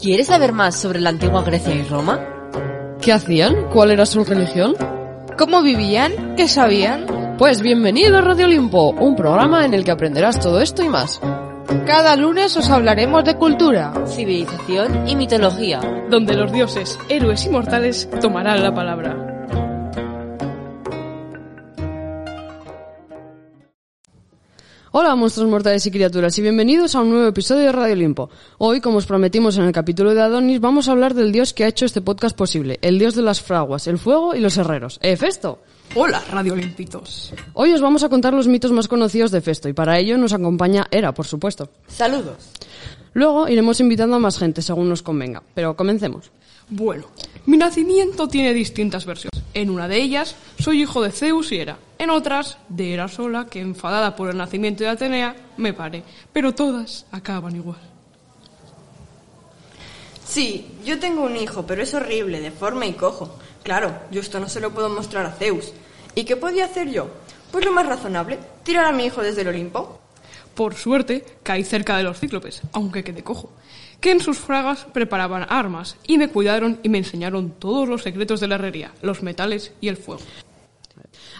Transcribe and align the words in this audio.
¿Quieres 0.00 0.28
saber 0.28 0.52
más 0.52 0.76
sobre 0.76 1.00
la 1.00 1.10
antigua 1.10 1.42
Grecia 1.42 1.74
y 1.74 1.82
Roma? 1.82 2.20
¿Qué 3.00 3.12
hacían? 3.12 3.68
¿Cuál 3.72 3.90
era 3.90 4.06
su 4.06 4.22
religión? 4.24 4.74
¿Cómo 5.36 5.60
vivían? 5.60 6.36
¿Qué 6.36 6.46
sabían? 6.46 7.36
Pues 7.36 7.62
bienvenido 7.62 8.16
a 8.16 8.20
Radio 8.20 8.46
Olimpo, 8.46 8.90
un 8.90 9.16
programa 9.16 9.64
en 9.64 9.74
el 9.74 9.84
que 9.84 9.90
aprenderás 9.90 10.38
todo 10.38 10.60
esto 10.60 10.84
y 10.84 10.88
más. 10.88 11.20
Cada 11.84 12.14
lunes 12.14 12.56
os 12.56 12.70
hablaremos 12.70 13.24
de 13.24 13.36
cultura, 13.36 13.92
Civilización 14.06 15.08
y 15.08 15.16
mitología. 15.16 15.80
donde 16.08 16.34
los 16.34 16.52
dioses, 16.52 16.96
héroes 17.08 17.44
y 17.46 17.48
mortales 17.50 18.08
tomarán 18.20 18.62
la 18.62 18.72
palabra. 18.72 19.27
Hola 24.90 25.14
monstruos 25.16 25.50
mortales 25.50 25.84
y 25.84 25.90
criaturas 25.90 26.38
y 26.38 26.42
bienvenidos 26.42 26.94
a 26.94 27.02
un 27.02 27.10
nuevo 27.10 27.26
episodio 27.26 27.64
de 27.64 27.72
Radio 27.72 27.92
Olimpo. 27.92 28.30
Hoy, 28.56 28.80
como 28.80 28.96
os 28.96 29.04
prometimos 29.04 29.58
en 29.58 29.64
el 29.64 29.72
capítulo 29.72 30.14
de 30.14 30.22
Adonis, 30.22 30.60
vamos 30.60 30.88
a 30.88 30.92
hablar 30.92 31.12
del 31.12 31.30
dios 31.30 31.52
que 31.52 31.64
ha 31.64 31.68
hecho 31.68 31.84
este 31.84 32.00
podcast 32.00 32.34
posible, 32.34 32.78
el 32.80 32.98
dios 32.98 33.14
de 33.14 33.20
las 33.20 33.42
fraguas, 33.42 33.86
el 33.86 33.98
fuego 33.98 34.34
y 34.34 34.40
los 34.40 34.56
herreros, 34.56 34.98
Hefesto. 35.02 35.58
Hola, 35.94 36.22
Radio 36.30 36.54
Olimpitos. 36.54 37.34
Hoy 37.52 37.74
os 37.74 37.82
vamos 37.82 38.02
a 38.02 38.08
contar 38.08 38.32
los 38.32 38.48
mitos 38.48 38.72
más 38.72 38.88
conocidos 38.88 39.30
de 39.30 39.38
Hefesto 39.38 39.68
y 39.68 39.74
para 39.74 39.98
ello 39.98 40.16
nos 40.16 40.32
acompaña 40.32 40.86
Hera, 40.90 41.12
por 41.12 41.26
supuesto. 41.26 41.68
Saludos. 41.86 42.48
Luego 43.12 43.46
iremos 43.46 43.80
invitando 43.80 44.16
a 44.16 44.20
más 44.20 44.38
gente 44.38 44.62
según 44.62 44.88
nos 44.88 45.02
convenga, 45.02 45.42
pero 45.52 45.76
comencemos. 45.76 46.30
Bueno, 46.70 47.06
mi 47.46 47.56
nacimiento 47.56 48.28
tiene 48.28 48.52
distintas 48.52 49.06
versiones. 49.06 49.42
En 49.54 49.70
una 49.70 49.88
de 49.88 49.96
ellas, 49.96 50.36
soy 50.58 50.82
hijo 50.82 51.02
de 51.02 51.10
Zeus 51.10 51.50
y 51.50 51.56
Hera. 51.56 51.78
En 51.98 52.10
otras, 52.10 52.58
de 52.68 52.92
Hera 52.92 53.08
sola, 53.08 53.46
que 53.46 53.60
enfadada 53.60 54.14
por 54.14 54.28
el 54.28 54.36
nacimiento 54.36 54.84
de 54.84 54.90
Atenea, 54.90 55.34
me 55.56 55.72
paré. 55.72 56.02
Pero 56.32 56.54
todas 56.54 57.06
acaban 57.10 57.56
igual. 57.56 57.80
Sí, 60.26 60.66
yo 60.84 60.98
tengo 60.98 61.22
un 61.22 61.36
hijo, 61.36 61.66
pero 61.66 61.82
es 61.82 61.94
horrible, 61.94 62.40
deforme 62.40 62.86
y 62.86 62.92
cojo. 62.92 63.34
Claro, 63.62 64.02
yo 64.10 64.20
esto 64.20 64.38
no 64.38 64.48
se 64.48 64.60
lo 64.60 64.70
puedo 64.72 64.90
mostrar 64.90 65.24
a 65.24 65.32
Zeus. 65.32 65.72
¿Y 66.14 66.24
qué 66.24 66.36
podía 66.36 66.66
hacer 66.66 66.90
yo? 66.90 67.08
Pues 67.50 67.64
lo 67.64 67.72
más 67.72 67.86
razonable, 67.86 68.38
tirar 68.62 68.84
a 68.84 68.92
mi 68.92 69.06
hijo 69.06 69.22
desde 69.22 69.40
el 69.40 69.48
Olimpo. 69.48 69.98
Por 70.54 70.74
suerte, 70.74 71.24
caí 71.42 71.64
cerca 71.64 71.96
de 71.96 72.02
los 72.02 72.18
cíclopes, 72.18 72.60
aunque 72.72 73.04
quedé 73.04 73.22
cojo, 73.24 73.50
que 74.00 74.10
en 74.12 74.20
sus 74.20 74.38
fragas 74.38 74.86
preparaban 74.92 75.46
armas 75.48 75.96
y 76.06 76.18
me 76.18 76.28
cuidaron 76.28 76.78
y 76.82 76.88
me 76.88 76.98
enseñaron 76.98 77.50
todos 77.58 77.88
los 77.88 78.02
secretos 78.02 78.40
de 78.40 78.48
la 78.48 78.56
herrería, 78.56 78.92
los 79.02 79.22
metales 79.22 79.72
y 79.80 79.88
el 79.88 79.96
fuego. 79.96 80.22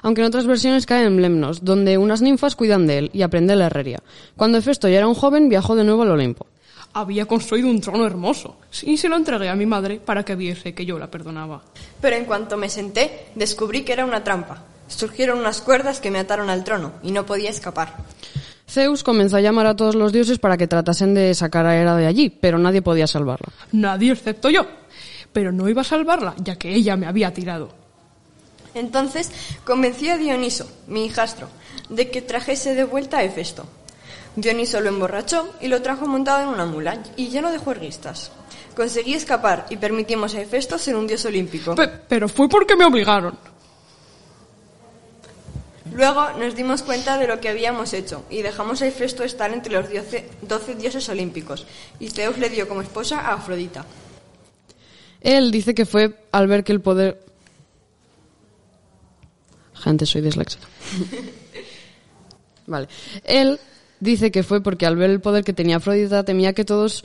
Aunque 0.03 0.21
en 0.21 0.29
otras 0.29 0.47
versiones 0.47 0.87
cae 0.87 1.05
en 1.05 1.21
Lemnos, 1.21 1.65
donde 1.65 1.99
unas 1.99 2.23
ninfas 2.23 2.57
cuidan 2.57 2.87
de 2.87 2.99
él 2.99 3.11
y 3.13 3.23
aprende 3.23 3.57
la 3.57 3.67
herrería. 3.67 4.03
Cuando 4.37 4.59
Hefesto 4.59 4.89
ya 4.89 4.99
era 4.99 5.09
un 5.09 5.15
joven, 5.15 5.49
viajó 5.49 5.75
de 5.75 5.85
nuevo 5.85 6.03
al 6.03 6.11
Olimpo. 6.11 6.47
Había 6.93 7.27
construido 7.27 7.69
un 7.69 7.81
trono 7.81 8.07
hermoso 8.07 8.57
y 8.83 8.97
se 8.97 9.09
lo 9.09 9.17
entregué 9.17 9.49
a 9.49 9.55
mi 9.55 9.67
madre 9.67 10.01
para 10.01 10.25
que 10.25 10.37
viese 10.37 10.75
que 10.75 10.87
yo 10.87 10.99
la 10.99 11.11
perdonaba. 11.11 11.63
Pero 12.01 12.17
en 12.17 12.25
cuanto 12.25 12.57
me 12.57 12.69
senté, 12.69 13.27
descubrí 13.35 13.83
que 13.83 13.93
era 13.93 14.05
una 14.05 14.25
trampa. 14.25 14.65
Surgieron 14.89 15.39
unas 15.39 15.61
cuerdas 15.61 16.01
que 16.01 16.11
me 16.11 16.19
ataron 16.19 16.49
al 16.49 16.65
trono 16.65 16.93
y 17.03 17.13
no 17.13 17.27
podía 17.27 17.51
escapar. 17.51 17.95
Zeus 18.79 19.03
comenzó 19.03 19.37
a 19.37 19.41
llamar 19.41 19.67
a 19.67 19.75
todos 19.75 19.95
los 19.97 20.13
dioses 20.13 20.39
para 20.39 20.57
que 20.57 20.69
tratasen 20.69 21.13
de 21.15 21.35
sacar 21.35 21.67
a 21.67 21.77
Hera 21.77 21.97
de 21.97 22.07
allí, 22.07 22.31
pero 22.31 22.59
nadie 22.59 22.81
podía 22.81 23.07
salvarla. 23.09 23.49
Nadie 23.73 24.13
excepto 24.13 24.51
yo. 24.51 24.67
Pero 25.33 25.51
no 25.53 25.69
iba 25.69 25.83
a 25.83 25.85
salvarla, 25.85 26.35
ya 26.39 26.55
que 26.57 26.73
ella 26.75 26.97
me 26.97 27.07
había 27.07 27.35
tirado. 27.35 27.71
Entonces 28.75 29.31
convencí 29.65 30.09
a 30.09 30.17
Dioniso, 30.17 30.71
mi 30.87 31.07
hijastro, 31.07 31.49
de 31.89 32.11
que 32.11 32.23
trajese 32.23 32.75
de 32.75 32.85
vuelta 32.85 33.19
a 33.19 33.25
Hefesto. 33.25 33.67
Dioniso 34.37 34.81
lo 34.81 34.89
emborrachó 34.91 35.49
y 35.61 35.67
lo 35.69 35.83
trajo 35.83 36.07
montado 36.07 36.43
en 36.43 36.49
una 36.51 36.65
mula 36.67 36.99
y 37.17 37.29
lleno 37.29 37.51
de 37.51 37.59
juerguistas. 37.59 38.31
Conseguí 38.77 39.15
escapar 39.15 39.67
y 39.71 39.77
permitimos 39.77 40.35
a 40.35 40.41
Hefesto 40.41 40.79
ser 40.79 40.95
un 40.95 41.07
dios 41.09 41.25
olímpico. 41.25 41.75
Pe- 41.75 41.89
pero 42.09 42.29
fue 42.29 42.49
porque 42.49 42.77
me 42.77 42.85
obligaron. 42.85 43.37
Luego 45.99 46.31
nos 46.39 46.55
dimos 46.55 46.85
cuenta 46.85 47.19
de 47.19 47.27
lo 47.27 47.41
que 47.41 47.49
habíamos 47.49 47.93
hecho 47.93 48.25
y 48.31 48.43
dejamos 48.43 48.81
a 48.81 48.87
Hefesto 48.87 49.25
estar 49.25 49.53
entre 49.53 49.73
los 49.73 49.87
doce 50.43 50.75
dioses 50.77 51.09
olímpicos 51.09 51.67
y 51.99 52.09
Zeus 52.09 52.39
le 52.39 52.49
dio 52.51 52.69
como 52.69 52.83
esposa 52.83 53.19
a 53.19 53.35
Afrodita. 53.35 53.85
Él 55.21 55.51
dice 55.51 55.75
que 55.75 55.87
fue 55.87 56.15
al 56.31 56.47
ver 56.47 56.63
que 56.63 56.71
el 56.71 56.81
poder... 56.81 57.21
Gente, 59.75 60.07
soy 60.07 60.21
disléxico. 60.21 60.65
vale. 62.69 62.87
Él 63.25 63.59
dice 63.99 64.31
que 64.31 64.45
fue 64.45 64.63
porque 64.63 64.87
al 64.87 64.95
ver 64.95 65.11
el 65.11 65.21
poder 65.21 65.43
que 65.43 65.53
tenía 65.53 65.79
Afrodita 65.79 66.23
temía 66.23 66.53
que 66.53 66.65
todos 66.65 67.05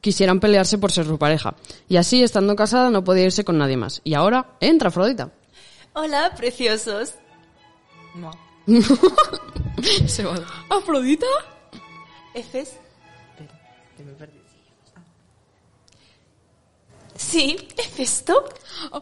quisieran 0.00 0.38
pelearse 0.38 0.78
por 0.78 0.92
ser 0.92 1.06
su 1.06 1.18
pareja. 1.18 1.56
Y 1.88 1.96
así, 1.96 2.22
estando 2.22 2.54
casada, 2.54 2.88
no 2.88 3.02
podía 3.02 3.24
irse 3.24 3.42
con 3.42 3.58
nadie 3.58 3.76
más. 3.76 4.00
Y 4.04 4.14
ahora 4.14 4.54
entra 4.60 4.90
Afrodita. 4.90 5.32
Hola, 5.92 6.32
preciosos. 6.36 7.14
No. 8.14 8.30
Se 10.06 10.24
va. 10.24 10.36
¿Afrodita? 10.68 11.26
¿Efes? 12.34 12.76
Espera, 13.30 13.60
que 13.96 14.04
me 14.04 14.12
perdí. 14.12 14.40
Sí, 17.20 17.68
¿Hefesto? 17.76 18.44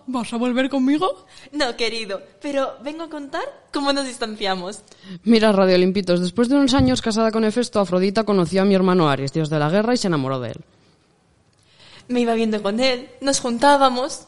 ¿Vas 0.08 0.32
a 0.32 0.36
volver 0.38 0.68
conmigo? 0.68 1.24
No, 1.52 1.76
querido, 1.76 2.20
pero 2.42 2.74
vengo 2.82 3.04
a 3.04 3.08
contar 3.08 3.42
cómo 3.72 3.92
nos 3.92 4.06
distanciamos. 4.06 4.82
Mira, 5.22 5.52
Radio 5.52 5.76
Olimpitos, 5.76 6.20
después 6.20 6.48
de 6.48 6.56
unos 6.56 6.74
años 6.74 7.00
casada 7.00 7.30
con 7.30 7.44
Hefesto, 7.44 7.78
Afrodita 7.78 8.24
conoció 8.24 8.62
a 8.62 8.64
mi 8.64 8.74
hermano 8.74 9.08
Aries, 9.08 9.32
dios 9.32 9.48
de 9.50 9.60
la 9.60 9.70
guerra, 9.70 9.94
y 9.94 9.98
se 9.98 10.08
enamoró 10.08 10.40
de 10.40 10.50
él. 10.50 10.60
Me 12.08 12.20
iba 12.20 12.34
viendo 12.34 12.60
con 12.60 12.80
él, 12.80 13.08
nos 13.20 13.38
juntábamos. 13.38 14.26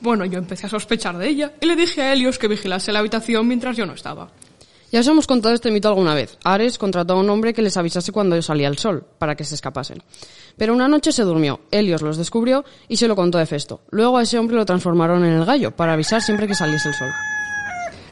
Bueno, 0.00 0.24
yo 0.24 0.38
empecé 0.38 0.66
a 0.66 0.70
sospechar 0.70 1.18
de 1.18 1.28
ella 1.28 1.52
y 1.60 1.66
le 1.66 1.76
dije 1.76 2.02
a 2.02 2.12
Helios 2.12 2.38
que 2.38 2.48
vigilase 2.48 2.92
la 2.92 3.00
habitación 3.00 3.46
mientras 3.46 3.76
yo 3.76 3.86
no 3.86 3.94
estaba. 3.94 4.30
Ya 4.90 5.00
os 5.00 5.06
hemos 5.06 5.26
contado 5.26 5.54
este 5.54 5.70
mito 5.70 5.88
alguna 5.88 6.14
vez. 6.14 6.38
Ares 6.44 6.78
contrató 6.78 7.12
a 7.12 7.20
un 7.20 7.28
hombre 7.28 7.52
que 7.52 7.60
les 7.60 7.76
avisase 7.76 8.10
cuando 8.10 8.40
salía 8.40 8.68
el 8.68 8.78
sol, 8.78 9.04
para 9.18 9.34
que 9.34 9.44
se 9.44 9.54
escapasen. 9.54 10.02
Pero 10.56 10.72
una 10.72 10.88
noche 10.88 11.12
se 11.12 11.24
durmió, 11.24 11.60
Helios 11.70 12.00
los 12.00 12.16
descubrió 12.16 12.64
y 12.88 12.96
se 12.96 13.06
lo 13.06 13.14
contó 13.14 13.36
a 13.36 13.42
Hefesto. 13.42 13.82
Luego 13.90 14.16
a 14.16 14.22
ese 14.22 14.38
hombre 14.38 14.56
lo 14.56 14.64
transformaron 14.64 15.24
en 15.26 15.34
el 15.34 15.44
gallo, 15.44 15.72
para 15.76 15.92
avisar 15.92 16.22
siempre 16.22 16.46
que 16.46 16.54
saliese 16.54 16.88
el 16.88 16.94
sol. 16.94 17.10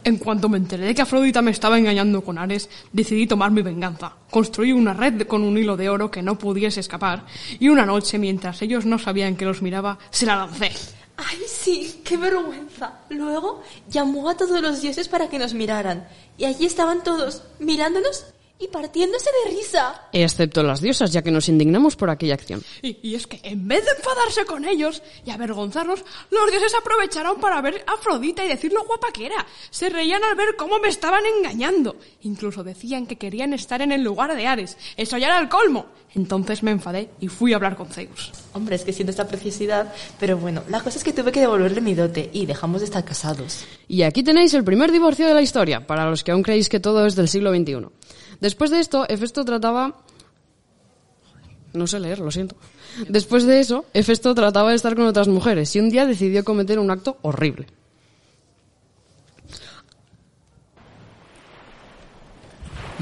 En 0.05 0.19
cuanto 0.19 0.49
me 0.49 0.59
enteré 0.59 0.85
de 0.85 0.95
que 0.95 1.03
Afrodita 1.03 1.41
me 1.41 1.51
estaba 1.51 1.79
engañando 1.79 2.23
con 2.23 2.37
Ares, 2.37 2.69
decidí 2.93 3.27
tomar 3.27 3.51
mi 3.51 3.63
venganza. 3.63 4.13
Construí 4.31 4.71
una 4.71 4.93
red 4.93 5.27
con 5.27 5.43
un 5.43 5.57
hilo 5.57 5.77
de 5.79 5.89
oro 5.89 6.11
que 6.11 6.23
no 6.23 6.39
pudiese 6.39 6.81
escapar 6.81 7.25
y 7.59 7.71
una 7.71 7.87
noche, 7.87 8.19
mientras 8.19 8.61
ellos 8.61 8.85
no 8.85 8.99
sabían 8.99 9.35
que 9.35 9.47
los 9.47 9.63
miraba, 9.63 9.99
se 10.11 10.27
la 10.27 10.37
lancé. 10.37 10.71
Ay, 11.16 11.38
sí, 11.49 12.03
qué 12.04 12.16
vergüenza. 12.16 13.00
Luego 13.09 13.62
llamó 13.88 14.28
a 14.28 14.37
todos 14.37 14.60
los 14.60 14.82
dioses 14.82 15.09
para 15.09 15.28
que 15.28 15.38
nos 15.38 15.54
miraran. 15.54 16.06
Y 16.37 16.44
allí 16.44 16.66
estaban 16.66 17.03
todos, 17.03 17.43
mirándonos 17.59 18.27
y 18.59 18.69
partiéndose 18.69 19.31
de 19.44 19.50
risa. 19.56 20.09
Excepto 20.12 20.62
las 20.62 20.81
diosas, 20.81 21.12
ya 21.12 21.22
que 21.22 21.31
nos 21.31 21.49
indignamos 21.49 21.97
por 21.97 22.11
aquella 22.11 22.34
acción. 22.34 22.62
Y, 22.83 22.99
y 23.03 23.15
es 23.15 23.27
que 23.27 23.41
en 23.43 23.69
vez 23.69 23.84
de 23.84 23.91
enfadarse 23.91 24.44
con 24.44 24.65
ellos 24.65 25.03
y 25.25 25.31
avergonzarnos, 25.31 26.05
los 26.31 26.50
dioses 26.50 26.75
aprovecharon 26.75 27.41
para 27.41 27.61
ver 27.61 27.84
a 27.87 27.95
Afrodita 27.95 28.45
y 28.45 28.49
decir 28.49 28.72
lo 28.72 28.84
guapa 28.84 29.09
que 29.12 29.27
era. 29.27 29.47
Se 29.71 29.89
reían 29.89 30.22
al 30.25 30.37
ver 30.37 30.56
cómo 30.56 30.78
me 30.78 30.89
estaban 30.89 31.25
engañando. 31.27 31.97
Incluso 32.22 32.65
decían 32.65 33.06
que 33.06 33.16
querían 33.16 33.53
estar 33.53 33.83
en 33.83 33.93
el 33.93 34.03
lugar 34.03 34.34
de 34.34 34.47
Ares. 34.47 34.77
Eso 34.97 35.19
ya 35.19 35.27
era 35.27 35.39
el 35.39 35.49
colmo. 35.49 35.87
Entonces 36.15 36.62
me 36.62 36.71
enfadé 36.71 37.11
y 37.21 37.28
fui 37.28 37.53
a 37.53 37.56
hablar 37.56 37.77
con 37.77 37.89
Zeus. 37.89 38.33
Hombre, 38.55 38.77
es 38.77 38.84
que 38.84 38.93
siento 38.93 39.11
esta 39.11 39.28
preciosidad, 39.28 39.93
pero 40.19 40.39
bueno, 40.39 40.62
la 40.71 40.81
cosa 40.81 40.97
es 40.97 41.05
que 41.05 41.12
tuve 41.12 41.31
que 41.31 41.41
devolverle 41.41 41.83
mi 41.83 41.95
dote 41.95 42.31
y 42.33 42.47
dejamos 42.47 42.81
de 42.81 42.87
estar 42.87 43.05
casados. 43.05 43.66
Y 43.87 44.03
aquí 44.03 44.22
tenéis 44.22 44.55
el 44.55 44.65
primer 44.65 44.93
divorcio 44.93 45.27
de 45.27 45.34
la 45.34 45.43
historia, 45.43 45.87
para 45.87 46.09
los 46.09 46.25
que 46.25 46.33
aún 46.33 46.43
creéis 46.43 46.71
que 46.71 46.81
todo 46.81 47.05
es 47.05 47.16
del 47.16 47.28
siglo 47.28 47.55
XXI. 47.55 47.89
Después 48.47 48.71
de 48.71 48.79
esto, 48.79 49.07
Hefesto 49.09 49.45
trataba... 49.45 49.97
No 51.72 51.89
sé 51.89 51.98
leer, 51.98 52.21
lo 52.21 52.31
siento. 52.31 52.54
Después 53.09 53.45
de 53.45 53.59
eso, 53.59 53.87
trataba 54.37 54.71
de 54.71 54.77
estar 54.77 54.95
con 54.95 55.04
otras 55.09 55.27
mujeres 55.27 55.75
y 55.75 55.81
un 55.81 55.91
día 55.91 56.07
decidió 56.07 56.45
cometer 56.45 56.78
un 56.78 56.93
acto 56.93 57.19
horrible. 57.22 57.66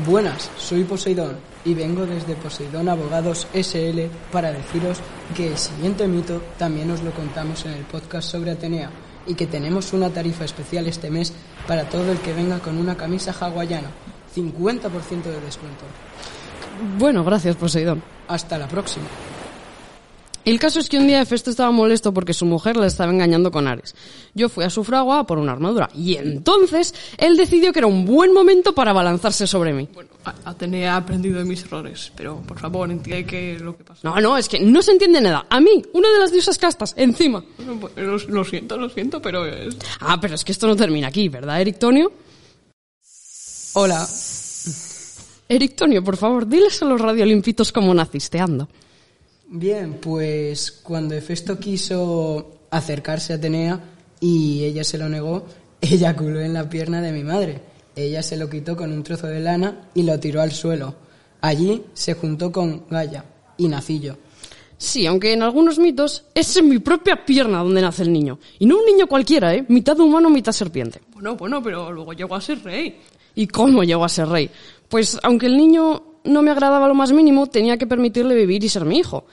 Buenas, 0.06 0.50
soy 0.56 0.85
Poseidón 0.85 1.37
y 1.67 1.75
vengo 1.75 2.06
desde 2.06 2.37
Poseidón 2.37 2.88
Abogados 2.88 3.46
SL 3.52 4.00
para 4.32 4.50
deciros 4.50 5.00
que 5.37 5.49
el 5.49 5.58
siguiente 5.58 6.08
mito 6.08 6.41
también 6.56 6.91
os 6.91 7.02
lo 7.02 7.11
contamos 7.11 7.67
en 7.67 7.73
el 7.73 7.85
podcast 7.85 8.31
sobre 8.31 8.52
Atenea 8.52 8.88
y 9.26 9.35
que 9.35 9.46
tenemos 9.46 9.93
una 9.93 10.08
tarifa 10.08 10.46
especial 10.46 10.87
este 10.87 11.11
mes 11.11 11.35
para 11.69 11.87
todo 11.91 12.12
el 12.12 12.19
que 12.20 12.32
venga 12.32 12.61
con 12.61 12.79
una 12.79 12.96
camisa 12.96 13.35
hawaiana. 13.38 13.91
50% 14.34 15.22
de 15.22 15.40
descuento. 15.40 15.84
Bueno, 16.98 17.25
gracias, 17.25 17.56
Poseidón. 17.56 18.02
Hasta 18.28 18.58
la 18.58 18.66
próxima. 18.69 19.06
El 20.44 20.58
caso 20.58 20.78
es 20.78 20.90
que 20.90 20.98
un 20.98 21.06
día 21.06 21.22
Hefesto 21.22 21.48
estaba 21.48 21.70
molesto 21.70 22.12
porque 22.12 22.34
su 22.34 22.44
mujer 22.44 22.76
le 22.76 22.86
estaba 22.86 23.10
engañando 23.10 23.50
con 23.50 23.66
Ares. 23.66 23.94
Yo 24.34 24.50
fui 24.50 24.62
a 24.64 24.69
su 24.69 24.84
fragua 24.84 25.20
a 25.20 25.25
por 25.26 25.38
una 25.38 25.52
armadura 25.52 25.88
y 25.94 26.16
entonces 26.16 26.94
él 27.16 27.38
decidió 27.38 27.72
que 27.72 27.78
era 27.78 27.86
un 27.86 28.04
buen 28.04 28.34
momento 28.34 28.75
para 28.75 28.90
abalanzarse 28.90 29.46
sobre 29.46 29.72
mí. 29.72 29.88
Bueno, 29.94 30.10
A- 30.26 30.50
Atenea 30.50 30.94
ha 30.94 30.96
aprendido 30.98 31.38
de 31.38 31.46
mis 31.46 31.64
errores, 31.64 32.12
pero 32.14 32.42
por 32.46 32.58
favor, 32.58 32.90
entiende 32.90 33.25
qué 33.25 33.54
es 33.54 33.62
lo 33.62 33.75
que 33.75 33.84
pasó. 33.84 34.00
No, 34.06 34.20
no, 34.20 34.36
es 34.36 34.50
que 34.50 34.60
no 34.60 34.82
se 34.82 34.92
entiende 34.92 35.19
nada. 35.22 35.46
A 35.48 35.60
mí, 35.62 35.82
una 35.94 36.10
de 36.12 36.19
las 36.19 36.31
diosas 36.31 36.58
castas, 36.58 36.92
encima. 36.98 37.42
Bueno, 37.56 37.78
pues, 37.81 37.92
Lo, 37.96 38.19
lo 38.19 38.44
siento, 38.44 38.76
lo 38.76 38.90
siento, 38.90 39.22
pero 39.22 39.46
es... 39.46 39.75
Ah, 40.00 40.19
pero 40.20 40.34
es 40.34 40.44
que 40.44 40.52
esto 40.52 40.66
no 40.66 40.76
termina 40.76 41.08
aquí, 41.08 41.31
¿verdad, 41.31 41.58
Erictonio? 41.58 42.12
Hola, 43.76 44.06
Erictonio, 45.49 46.03
por 46.05 46.17
favor, 46.17 46.47
diles 46.47 46.81
a 46.81 46.85
los 46.85 47.00
radiolimpitos 47.00 47.73
cómo 47.73 47.93
naciste, 47.93 48.38
anda. 48.38 48.69
bien, 49.49 49.94
pues 50.00 50.71
cuando 50.71 51.15
Hefesto 51.17 51.59
quiso 51.59 52.61
acercarse 52.71 53.32
a 53.32 53.37
Atenea 53.37 53.81
y 54.21 54.62
ella 54.62 54.85
se 54.85 54.97
lo 54.97 55.09
negó, 55.09 55.44
eyaculó 55.81 56.41
en 56.41 56.55
la 56.55 56.69
pierna 56.69 57.03
de 57.03 57.11
mi 57.11 57.25
madre. 57.25 57.61
Ella 57.97 58.23
se 58.23 58.37
lo 58.37 58.49
quitó 58.49 58.76
con 58.76 58.93
un 58.93 59.03
trozo 59.03 59.26
de 59.26 59.41
lana 59.41 59.88
y 59.93 60.05
lo 60.05 60.20
tiró 60.20 60.41
al 60.41 60.53
suelo. 60.53 60.94
Allí 61.41 61.82
se 61.94 62.15
juntó 62.15 62.53
con 62.53 62.85
Gaia 62.88 63.25
y 63.56 63.67
nací 63.67 63.99
yo. 63.99 64.17
Sí, 64.77 65.06
aunque 65.06 65.32
en 65.32 65.43
algunos 65.43 65.79
mitos 65.79 66.25
es 66.35 66.56
en 66.56 66.69
mi 66.69 66.79
propia 66.79 67.25
pierna 67.25 67.59
donde 67.59 67.81
nace 67.81 68.03
el 68.03 68.12
niño. 68.12 68.38
Y 68.59 68.67
no 68.67 68.79
un 68.79 68.87
niño 68.87 69.06
cualquiera, 69.06 69.55
¿eh? 69.55 69.65
Mitad 69.69 69.99
humano, 69.99 70.31
mitad 70.31 70.53
serpiente. 70.53 71.00
Bueno, 71.12 71.37
bueno, 71.37 71.62
pero 71.62 71.93
luego 71.93 72.12
llegó 72.12 72.35
a 72.35 72.41
ser 72.41 72.62
rey. 72.62 73.00
¿Y 73.34 73.46
cómo 73.48 73.82
llegó 73.84 74.04
a 74.04 74.08
ser 74.08 74.28
rey? 74.28 74.50
Pues 74.88 75.19
aunque 75.22 75.46
el 75.46 75.56
niño 75.56 76.02
no 76.25 76.42
me 76.42 76.50
agradaba 76.50 76.88
lo 76.88 76.94
más 76.94 77.12
mínimo, 77.12 77.46
tenía 77.48 77.76
que 77.76 77.86
permitirle 77.86 78.34
vivir 78.34 78.62
y 78.64 78.69
ser 78.69 78.84
mi 78.84 78.98
hijo. 78.98 79.26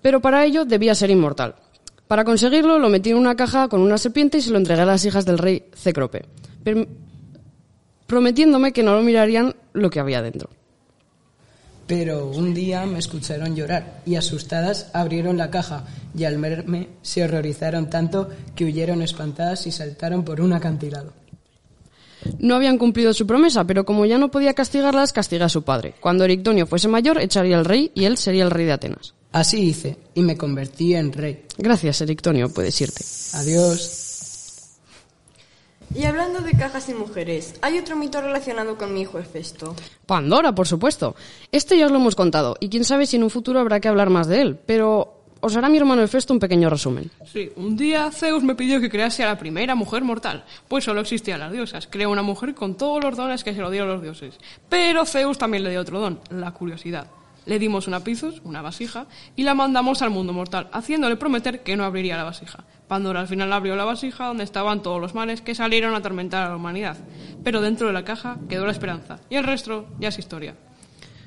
Pero 0.00 0.20
para 0.20 0.44
ello 0.44 0.64
debía 0.64 0.94
ser 0.94 1.10
inmortal. 1.10 1.54
Para 2.06 2.24
conseguirlo 2.24 2.78
lo 2.78 2.88
metí 2.90 3.10
en 3.10 3.16
una 3.16 3.34
caja 3.34 3.68
con 3.68 3.80
una 3.80 3.98
serpiente 3.98 4.38
y 4.38 4.42
se 4.42 4.50
lo 4.50 4.58
entregué 4.58 4.82
a 4.82 4.86
las 4.86 5.04
hijas 5.04 5.24
del 5.24 5.38
rey 5.38 5.64
Cécrope, 5.74 6.24
per- 6.62 6.86
prometiéndome 8.06 8.72
que 8.72 8.82
no 8.82 8.94
lo 8.94 9.02
mirarían 9.02 9.54
lo 9.72 9.88
que 9.90 10.00
había 10.00 10.20
dentro. 10.22 10.50
Pero 11.86 12.28
un 12.28 12.54
día 12.54 12.86
me 12.86 12.98
escucharon 12.98 13.54
llorar 13.56 14.00
y 14.06 14.16
asustadas 14.16 14.90
abrieron 14.94 15.36
la 15.36 15.50
caja 15.50 15.84
y 16.16 16.24
al 16.24 16.38
verme 16.38 16.88
se 17.02 17.24
horrorizaron 17.24 17.90
tanto 17.90 18.28
que 18.54 18.64
huyeron 18.64 19.02
espantadas 19.02 19.66
y 19.66 19.72
saltaron 19.72 20.24
por 20.24 20.40
un 20.40 20.52
acantilado. 20.54 21.12
No 22.38 22.54
habían 22.54 22.78
cumplido 22.78 23.12
su 23.12 23.26
promesa, 23.26 23.64
pero 23.64 23.84
como 23.84 24.06
ya 24.06 24.18
no 24.18 24.30
podía 24.30 24.54
castigarlas, 24.54 25.12
castigué 25.12 25.44
a 25.44 25.48
su 25.48 25.62
padre. 25.62 25.94
Cuando 26.00 26.24
Erictonio 26.24 26.66
fuese 26.66 26.88
mayor, 26.88 27.20
echaría 27.20 27.58
al 27.58 27.64
rey 27.64 27.90
y 27.94 28.04
él 28.04 28.16
sería 28.16 28.44
el 28.44 28.50
rey 28.50 28.66
de 28.66 28.72
Atenas. 28.72 29.14
Así 29.32 29.60
hice 29.60 29.96
y 30.14 30.22
me 30.22 30.36
convertí 30.36 30.94
en 30.94 31.12
rey. 31.12 31.44
Gracias, 31.58 32.00
Erictonio, 32.00 32.48
puedes 32.48 32.80
irte. 32.80 33.04
Adiós. 33.32 34.12
Y 35.94 36.04
hablando 36.04 36.40
de 36.40 36.52
cajas 36.52 36.88
y 36.88 36.94
mujeres, 36.94 37.54
hay 37.60 37.78
otro 37.78 37.94
mito 37.94 38.20
relacionado 38.20 38.76
con 38.76 38.92
mi 38.92 39.02
hijo 39.02 39.18
Hefesto. 39.18 39.76
Pandora, 40.06 40.52
por 40.54 40.66
supuesto. 40.66 41.14
Este 41.52 41.78
ya 41.78 41.86
os 41.86 41.92
lo 41.92 41.98
hemos 41.98 42.16
contado, 42.16 42.56
y 42.58 42.68
quién 42.68 42.84
sabe 42.84 43.06
si 43.06 43.16
en 43.16 43.22
un 43.22 43.30
futuro 43.30 43.60
habrá 43.60 43.78
que 43.78 43.88
hablar 43.88 44.10
más 44.10 44.26
de 44.26 44.40
él, 44.40 44.58
pero 44.66 45.23
os 45.44 45.54
hará 45.56 45.68
mi 45.68 45.76
hermano 45.76 46.02
Hefesto 46.02 46.32
un 46.32 46.40
pequeño 46.40 46.70
resumen. 46.70 47.10
Sí, 47.26 47.50
un 47.56 47.76
día 47.76 48.10
Zeus 48.10 48.42
me 48.42 48.54
pidió 48.54 48.80
que 48.80 48.88
crease 48.88 49.22
a 49.22 49.26
la 49.26 49.38
primera 49.38 49.74
mujer 49.74 50.02
mortal, 50.02 50.44
pues 50.68 50.84
solo 50.84 51.02
existían 51.02 51.40
las 51.40 51.52
diosas. 51.52 51.86
Creó 51.86 52.10
una 52.10 52.22
mujer 52.22 52.54
con 52.54 52.76
todos 52.76 53.04
los 53.04 53.14
dones 53.14 53.44
que 53.44 53.52
se 53.52 53.60
lo 53.60 53.70
dieron 53.70 53.90
los 53.90 54.02
dioses. 54.02 54.38
Pero 54.70 55.04
Zeus 55.04 55.36
también 55.36 55.62
le 55.62 55.70
dio 55.70 55.82
otro 55.82 56.00
don, 56.00 56.18
la 56.30 56.52
curiosidad. 56.52 57.08
Le 57.44 57.58
dimos 57.58 57.86
una 57.88 58.00
pizos, 58.00 58.40
una 58.44 58.62
vasija, 58.62 59.06
y 59.36 59.42
la 59.42 59.52
mandamos 59.52 60.00
al 60.00 60.08
mundo 60.08 60.32
mortal, 60.32 60.68
haciéndole 60.72 61.16
prometer 61.16 61.62
que 61.62 61.76
no 61.76 61.84
abriría 61.84 62.16
la 62.16 62.24
vasija. 62.24 62.64
Pandora 62.88 63.20
al 63.20 63.28
final 63.28 63.52
abrió 63.52 63.76
la 63.76 63.84
vasija 63.84 64.28
donde 64.28 64.44
estaban 64.44 64.82
todos 64.82 64.98
los 64.98 65.14
males 65.14 65.42
que 65.42 65.54
salieron 65.54 65.94
a 65.94 65.98
atormentar 65.98 66.46
a 66.46 66.48
la 66.48 66.56
humanidad. 66.56 66.96
Pero 67.42 67.60
dentro 67.60 67.86
de 67.86 67.92
la 67.92 68.04
caja 68.04 68.38
quedó 68.48 68.64
la 68.64 68.72
esperanza, 68.72 69.20
y 69.28 69.36
el 69.36 69.44
resto 69.44 69.88
ya 70.00 70.08
es 70.08 70.18
historia. 70.18 70.54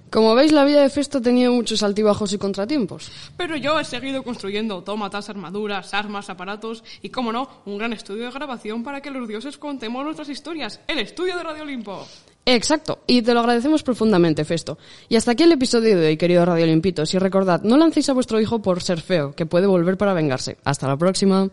Como 0.10 0.36
veis, 0.36 0.52
la 0.52 0.64
vida 0.64 0.80
de 0.80 0.88
Hefesto 0.88 1.18
ha 1.18 1.22
tenido 1.22 1.52
muchos 1.52 1.84
altibajos 1.84 2.32
y 2.34 2.38
contratiempos. 2.38 3.12
Pero 3.36 3.58
yo 3.58 3.80
he 3.80 3.84
seguido 3.84 4.24
construyendo 4.24 4.76
autómatas, 4.76 5.30
armaduras, 5.30 5.94
armas, 5.94 6.30
aparatos 6.30 6.84
y, 7.02 7.10
como 7.10 7.32
no, 7.32 7.50
un 7.66 7.78
gran 7.78 7.94
estudio 7.94 8.26
de 8.26 8.32
grabación 8.32 8.84
para 8.84 9.02
que 9.02 9.12
los 9.12 9.28
dioses 9.28 9.58
contemos 9.58 10.04
nuestras 10.06 10.30
historias. 10.30 10.80
El 10.88 11.00
estudio 11.00 11.36
de 11.36 11.44
Radio 11.44 11.64
Olimpo. 11.64 12.08
Exacto, 12.50 13.00
y 13.06 13.22
te 13.24 13.34
lo 13.34 13.42
agradecemos 13.42 13.84
profundamente, 13.84 14.46
Festo. 14.46 14.78
Y 15.10 15.18
hasta 15.18 15.32
aquí 15.32 15.44
el 15.44 15.52
episodio 15.52 16.00
de 16.00 16.08
hoy, 16.08 16.18
querido 16.18 16.46
Radio 16.46 16.66
Limpitos. 16.66 17.14
Y 17.14 17.20
recordad, 17.20 17.62
no 17.64 17.76
lancéis 17.76 18.08
a 18.08 18.14
vuestro 18.14 18.40
hijo 18.40 18.62
por 18.62 18.82
ser 18.82 19.02
feo, 19.02 19.34
que 19.36 19.46
puede 19.46 19.68
volver 19.68 19.98
para 19.98 20.14
vengarse. 20.14 20.58
Hasta 20.64 20.88
la 20.88 20.96
próxima. 20.96 21.50